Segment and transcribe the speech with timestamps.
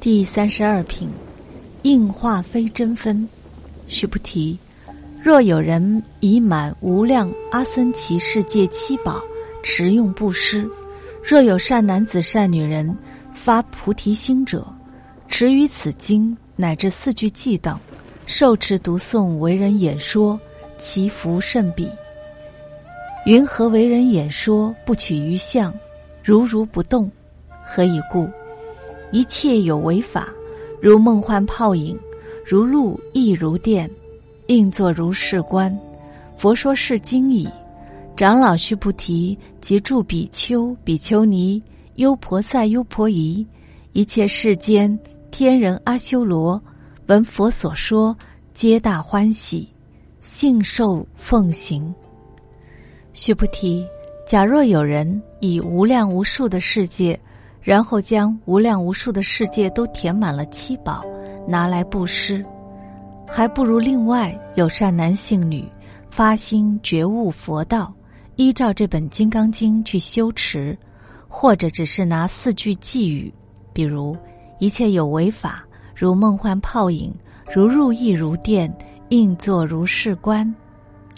[0.00, 1.08] 第三十二品，
[1.82, 3.28] 应化非真分。
[3.88, 4.56] 须菩提，
[5.20, 9.20] 若有人已满无量阿僧祇世界七宝
[9.60, 10.70] 持用布施，
[11.20, 12.96] 若有善男子善女人
[13.32, 14.64] 发菩提心者，
[15.26, 17.76] 持于此经乃至四句偈等，
[18.24, 20.38] 受持读诵为人演说，
[20.76, 21.88] 其福甚彼。
[23.26, 24.72] 云何为人演说？
[24.86, 25.74] 不取于相，
[26.22, 27.10] 如如不动。
[27.66, 28.28] 何以故？
[29.10, 30.28] 一切有为法，
[30.80, 31.98] 如梦幻泡影，
[32.44, 33.90] 如露亦如电，
[34.48, 35.76] 应作如是观。
[36.36, 37.48] 佛说是经已。
[38.16, 41.62] 长老须菩提及诸比丘、比丘尼、
[41.96, 43.46] 优婆塞、优婆夷，
[43.92, 44.98] 一切世间
[45.30, 46.60] 天人阿修罗，
[47.06, 48.16] 闻佛所说，
[48.52, 49.68] 皆大欢喜，
[50.20, 51.94] 信受奉行。
[53.12, 53.86] 须菩提，
[54.26, 57.18] 假若有人以无量无数的世界。
[57.60, 61.04] 然后将无量无数的世界都填满了七宝，
[61.46, 62.44] 拿来布施，
[63.26, 65.66] 还不如另外有善男信女
[66.10, 67.92] 发心觉悟佛道，
[68.36, 70.76] 依照这本《金刚经》去修持，
[71.28, 73.32] 或者只是拿四句寄语，
[73.72, 74.16] 比如
[74.58, 77.12] 一切有为法，如梦幻泡影，
[77.52, 78.72] 如入亦如电，
[79.10, 80.54] 应作如是观，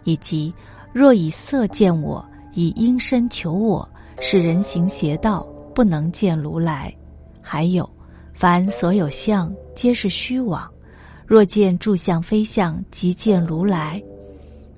[0.04, 0.52] 以及
[0.92, 3.88] 若以色见我，以音声求我，
[4.20, 5.46] 是人行邪道。
[5.80, 6.94] 不能见如来，
[7.40, 7.88] 还有，
[8.34, 10.70] 凡所有相皆是虚妄。
[11.26, 13.98] 若见诸相非相，即见如来。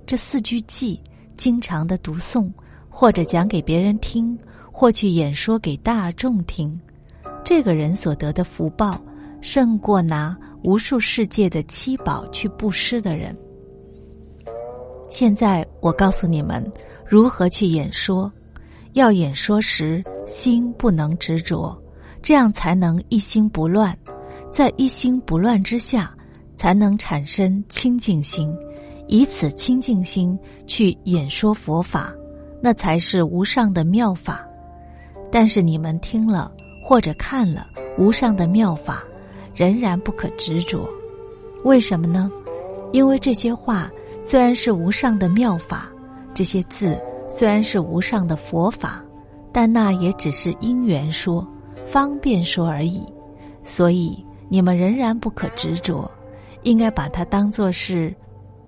[0.07, 0.97] 这四句偈，
[1.37, 2.49] 经常的读诵，
[2.89, 4.39] 或者讲给别人听，
[4.71, 6.81] 或去演说给大众听，
[7.43, 8.97] 这个人所得的福报，
[9.41, 13.37] 胜过拿无数世界的七宝去布施的人。
[15.11, 16.65] 现在我告诉你们，
[17.05, 18.33] 如何去演说。
[18.93, 21.77] 要演说时，心不能执着，
[22.23, 23.97] 这样才能一心不乱。
[24.51, 26.15] 在一心不乱之下，
[26.57, 28.55] 才能产生清净心，
[29.09, 32.13] 以此清净心去演说佛法，
[32.61, 34.47] 那才是无上的妙法。
[35.31, 36.53] 但是你们听了
[36.85, 37.67] 或者看了
[37.99, 39.03] 无上的妙法，
[39.55, 40.89] 仍然不可执着。
[41.65, 42.31] 为什么呢？
[42.93, 45.91] 因为这些话虽然是无上的妙法，
[46.33, 46.99] 这些字。
[47.35, 49.03] 虽然是无上的佛法，
[49.53, 51.47] 但那也只是因缘说、
[51.87, 53.03] 方便说而已。
[53.65, 56.11] 所以你们仍然不可执着，
[56.63, 58.15] 应该把它当作是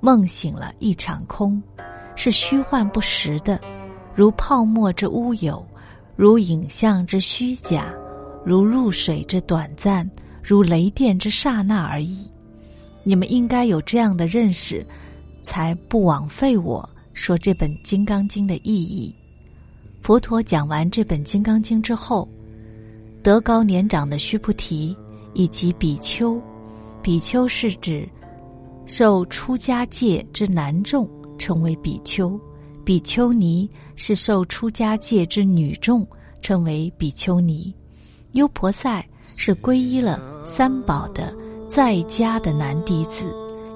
[0.00, 1.60] 梦醒了一场空，
[2.14, 3.60] 是虚幻不实的，
[4.14, 5.64] 如泡沫之乌有，
[6.14, 7.92] 如影像之虚假，
[8.44, 10.08] 如露水之短暂，
[10.42, 12.30] 如雷电之刹那而已。
[13.02, 14.86] 你们应该有这样的认识，
[15.42, 16.88] 才不枉费我。
[17.12, 19.14] 说这本《金刚经》的意义。
[20.04, 22.28] 佛陀讲完这本《金刚经》之后，
[23.22, 24.94] 德高年长的须菩提
[25.32, 26.38] 以及比丘，
[27.00, 28.06] 比丘是指
[28.84, 32.38] 受出家戒之男众，称为比丘；
[32.84, 33.66] 比丘尼
[33.96, 36.06] 是受出家戒之女众，
[36.42, 37.72] 称为比丘尼；
[38.32, 39.02] 优婆塞
[39.36, 41.34] 是皈依了三宝的
[41.66, 43.24] 在家的男弟子；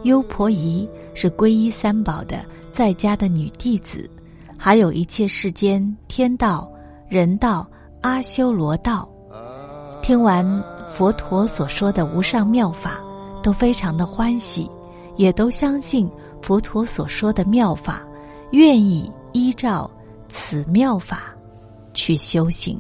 [0.05, 2.45] 优婆夷是皈依三宝的。
[2.71, 4.09] 在家的女弟子，
[4.59, 6.71] 还有一切世间天道、
[7.09, 7.67] 人道、
[8.03, 9.09] 阿修罗道，
[10.03, 10.45] 听完
[10.93, 13.01] 佛陀所说的无上妙法，
[13.43, 14.69] 都非常的欢喜，
[15.17, 16.11] 也都相信
[16.43, 18.03] 佛陀所说的妙法，
[18.51, 19.89] 愿意依照
[20.29, 21.35] 此妙法
[21.95, 22.79] 去修行。